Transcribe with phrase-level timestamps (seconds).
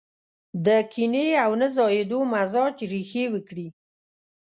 [0.65, 3.67] د کينې او نه ځايېدو مزاج ريښې وکړي.